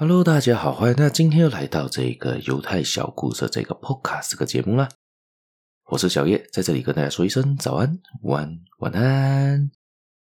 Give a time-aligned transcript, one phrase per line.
[0.00, 4.88] Hello，大家好，欢迎大家今天又来到这个犹太小故事这个 Podcast 这个节目啦。
[5.90, 9.70] 我是小叶，在这里跟大家说一声早安、午安、晚安。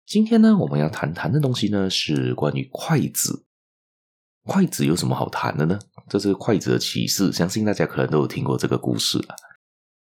[0.06, 3.46] 今天呢，我们要谈谈的东西呢，是关于筷子。
[4.44, 5.80] 筷子有什么好谈的呢？
[6.10, 9.36] 这是筷子的启示，相信大家可能都有听过这个故事了。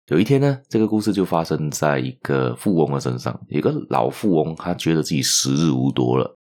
[0.06, 3.38] 有一天呢，这个故事就发生在一个富翁的身上。
[3.50, 6.38] 一个老富翁，他觉得自己时日无多了，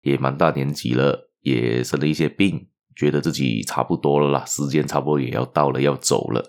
[0.00, 2.66] 也蛮大年纪了，也生了一些病，
[2.98, 6.46] 觉得自己差不多了啦，时间差不多也要到了，要走了。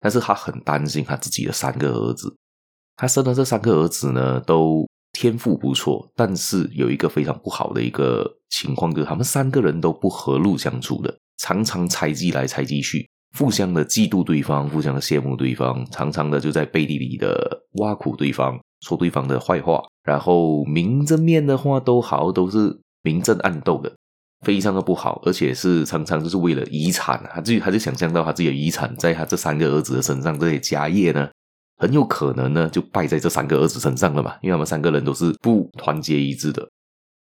[0.00, 2.36] 但是他很担心他自己的三个儿子。
[2.96, 13.08] 他生的这三个儿子呢，都天赋不错，但是有一个非常不好的一个情况，就是他们三个人都不和睦相处的，常常猜忌来猜忌去。
[13.38, 23.90] 互相的嫉妒对方，互相的羡慕对方，常常的就在背地里的挖苦对方，说对方的坏话，然后明着面的话都好，都是明争暗斗的，
[24.42, 31.28] 非常的不好，而且是常常就是为了遗产，他自己他就想象到他自己的遗产在他这三个儿子的身上，这些家业呢，
[31.78, 36.68] 很有可能呢就败在这三个儿子身上了嘛，因为他们三个人都是不团结一致的。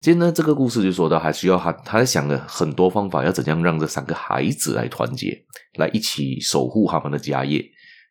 [0.01, 5.45] 今天呢，这个故事就说到，还需要他，他在想了很多方法，要怎样让这三个孩子来团结，
[5.79, 7.65] 来一起守护他们的家业。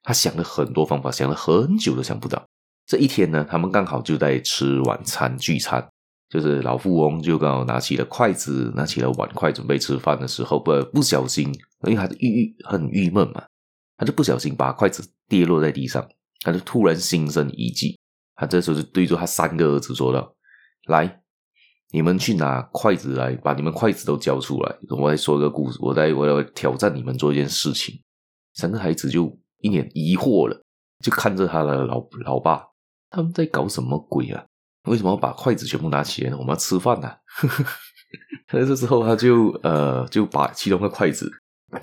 [0.03, 2.45] 他想了很多方法，想了很久都想不到。
[2.86, 5.86] 这一天呢，他们刚好就在吃晚餐聚餐，
[6.30, 11.47] 就是老富翁就刚好拿起了筷子，拿起了碗筷，准备吃饭的时候，不不小心，
[11.84, 13.44] 因为他郁郁很郁闷嘛，
[13.97, 16.08] 他就不小心把筷子跌落在地上，
[16.42, 17.97] 他就突然心生一计，
[18.36, 20.36] 他这时候就对着他三个儿子说道
[20.88, 21.22] ：“来。”
[21.92, 24.75] 你们去拿筷子来，把你们筷子都交出来。
[24.89, 27.97] 我再说一个故事，我再我要挑战你们做一件事情。
[28.56, 30.62] 三个孩子就一脸疑惑了，
[31.02, 32.62] 就看着他的老老爸，
[33.09, 34.45] 他们在搞什么鬼啊？
[34.88, 36.38] 为什么要把筷子全部拿起来呢？
[36.38, 37.16] 我们要吃饭呐！
[38.54, 41.31] 那这时候他就呃就把其中的筷子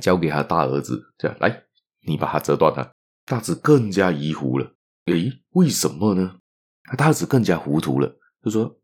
[0.00, 1.64] 交给他大儿子，这样来，
[2.06, 2.92] 你把它折断了。
[3.26, 4.72] 大子更加疑惑了，
[5.06, 6.36] 诶，为什么呢？
[6.84, 8.76] 他大儿子更加糊涂了，就说。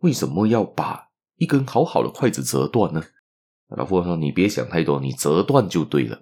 [0.00, 3.02] 为什么要把一根好好的筷子折断呢？
[3.68, 6.20] 老富翁说：“你别想太多，你折断就对了。”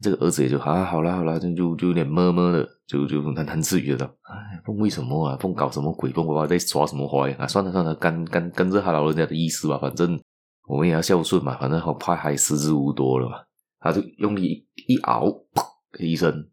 [0.00, 5.36] 这个儿子也就啊，好啦好啦，就就就有点闷闷的，就就喃喃自语的：“哎，凤为什么啊？
[5.40, 6.10] 凤搞什么鬼？
[6.12, 7.36] 凤爸爸在耍什么花呀？
[7.40, 10.20] 啊，算了算了，跟跟跟着他老人家的意思吧，反正
[10.68, 13.36] 我们也要孝顺嘛，反正好怕还时日无多了嘛。”
[13.80, 16.48] 他就用力一拗，砰的一声，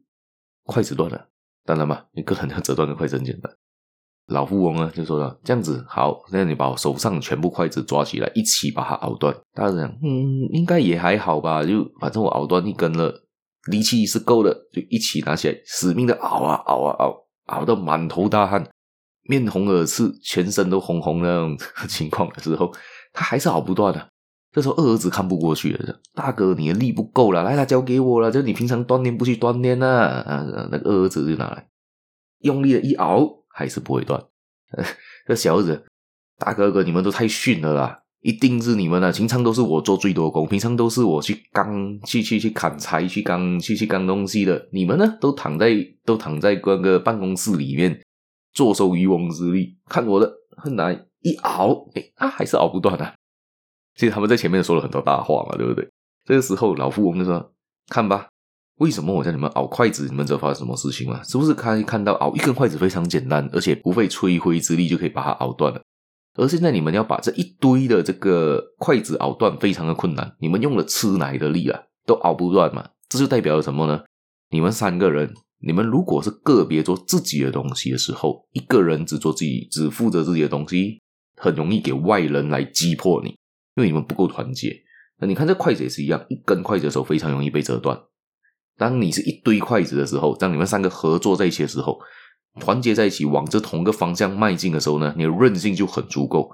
[0.63, 1.27] 筷子断了。
[1.65, 3.51] 当然嘛，一个人要折断的筷子很简单。
[4.27, 13.24] 老富翁呢就说了：“这样子好，那你把我手上全部筷子抓起来，一起把它拗断。”大家讲：“嗯，应该也还好吧，就反正我拗断一根了，
[13.71, 17.15] 力气是够的，就一起拿起来，死命的熬啊熬啊熬，
[17.45, 18.69] 熬到满头大汗，
[19.23, 22.73] 面红耳赤，全身都红红的那种情况的时候，
[23.13, 24.09] 他还是熬不断的。
[24.51, 29.87] 这时候二儿子看不过去了，大哥，你的力不够了，来，他交给我了，就你平常锻炼不去锻炼呢？
[29.87, 31.67] 啊，那个二儿子就拿来，
[32.39, 34.21] 用力的一熬。”还是不会断。
[35.25, 35.85] 这小儿子，
[36.37, 38.01] 大哥哥，你们都太逊了啦！
[38.25, 39.11] 一定是你们啊！
[39.11, 44.67] 平常都是我做最多工，平常都是我去刚、去去去砍柴、去刚、去去刚东西的。
[44.71, 45.69] 你们呢，都躺在
[46.03, 48.01] 都躺在那个办公室里面，
[48.51, 49.77] 坐收渔翁之利。
[49.87, 53.13] 看我的，很难一熬，哎啊，还是熬不断啊！
[53.95, 55.87] 其实他们在前面说了很多大话嘛，对不对？
[56.25, 57.53] 这个时候，老富翁就说
[57.89, 58.27] ：“看吧。”
[58.81, 60.07] 为什么我叫你们熬筷子？
[60.09, 61.21] 你们知道发生什么事情吗？
[61.23, 65.79] 是不是看看到熬一根筷子非常简单，而且不费吹灰之力就可以把它熬断了？
[66.35, 70.35] 而现在你们要把这一堆的这个筷子拗断，非常的困难。
[70.39, 72.89] 你们用了吃奶的力啊，都拗不断嘛？
[73.07, 74.03] 这就代表了什么呢？
[74.49, 81.01] 你们三个人，你们如果是个别做自己的东西的时候，一个人只做自己，只负责自己的东西，
[81.37, 83.29] 很容易给外人来击破你，
[83.75, 84.75] 因为你们不够团结。
[85.19, 87.97] 那你看这筷子也是一样，一根筷子的时候非常容易被折断。
[88.77, 91.97] 当你是一堆筷子的时候，当你们三个合作在一起的时候，
[92.59, 96.51] 团结在一起，往着同个方向迈进的时候呢，你的韧性就很足够。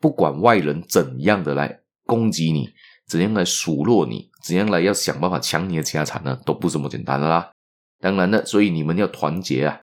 [0.00, 2.70] 不管外人怎样的来攻击你，
[3.06, 7.50] 怎样来数落你，怎样来要想办法抢你的家产呢，都不这么简单的啦。
[8.00, 9.80] 当然了，所以你们要团结啊。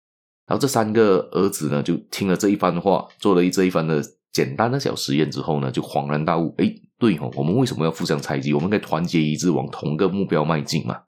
[0.48, 8.54] 然后这三个儿子呢，就听了这一番话，做了一这一番的简单的小实验之后呢，就恍然大悟：哎，对哦，我们为什么要互相猜忌？
[8.54, 11.02] 我们应该团结一致，往同个目标迈进嘛。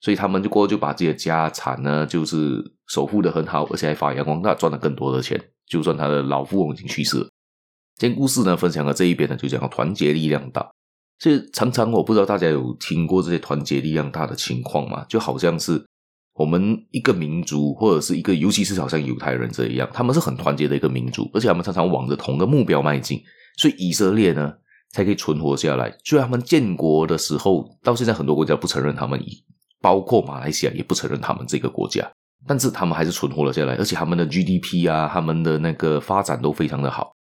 [0.00, 5.40] 所以他们就过就把自己的家产呢，就是守护的很好，而且还发扬光大，赚了更多的钱。
[5.66, 7.28] 就算他的老富翁已经去世了，
[7.96, 10.70] 今天故事呢分享到这一边呢，就讲团结力量大。
[11.18, 15.04] 所以常常我不知道大家有听过这些团结力量大的情况吗？
[15.08, 15.84] 就好像是
[16.34, 23.20] 我们一个民族或者是一个，尤其是好像犹太人这一样，他们是很团结的一个民族，而且他们常常往着同个目标迈进。
[23.56, 24.52] 所以以色列呢，
[24.92, 25.96] 才可以存活下来。
[26.04, 29.18] 虽然他们建国的时候，到现在很多国家不承认他们，
[29.80, 32.06] 包括马来西亚也不承认他们这个国家，
[32.46, 37.12] 但是他们还是存活了下来，而且他们的 GDP 啊，他们的那个发展都非常的好，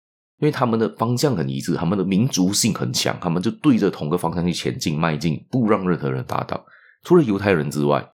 [0.40, 6.64] 因为他们的方向很一致，他们的民族性很强，他们就对着同个方向去前进迈进，不让任何人打倒。
[7.02, 8.06] 除了犹太人之外，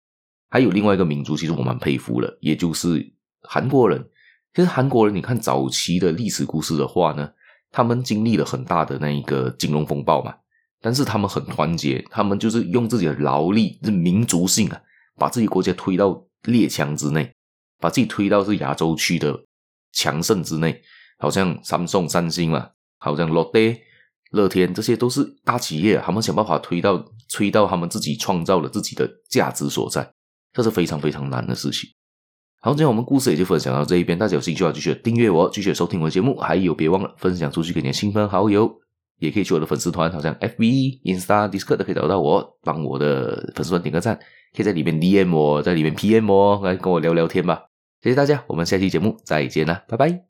[0.51, 3.12] 还有另外一个民族，其实我蛮佩服的，也就是
[3.43, 4.05] 韩国人。
[4.53, 7.31] 其实韩国人，你看早期的历史故事的话呢，
[7.71, 10.35] 他们经历了很大的那一个金融风暴嘛，
[10.81, 14.81] 但是他们很团结，他们就是用自己的劳力、这民族性啊，
[15.17, 17.32] 把自己国家推到列强之内，
[17.78, 19.38] 把自己推到是亚洲区的
[19.92, 20.82] 强盛之内。
[21.19, 23.78] 好像三宋、三星嘛，好像乐天、
[24.31, 30.10] 乐天，这些都是大企业，他们想办法推到推到他们自己创造了自己的价值所在，
[30.54, 31.90] 这是非常非常难的事情。
[32.62, 34.19] 好，今天我们故事也就分享到这一边。
[34.19, 36.34] 大家有兴趣的话，继续订阅我，继续收听我的节目。
[36.38, 38.81] 还有，别忘了分享出去给你的亲朋好友，
[39.20, 44.19] 也可以去我的粉丝团，好像 FB、Insta、Discord 都可以找到我，帮我的粉丝团点个赞，
[44.56, 47.62] 可以在里面 DM 我，在里面 PM 我，来跟我聊聊天吧。
[48.02, 50.30] 谢谢大家，我们下期节目再见啦，拜拜。